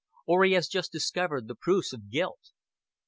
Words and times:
Or 0.25 0.43
he 0.45 0.53
has 0.53 0.67
just 0.67 0.91
discovered 0.91 1.47
the 1.47 1.53
proofs 1.53 1.93
of 1.93 2.09
guilt." 2.09 2.53